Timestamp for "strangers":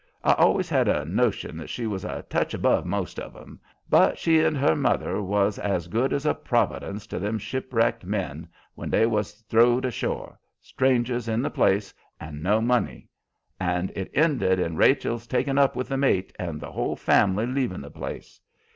10.59-11.27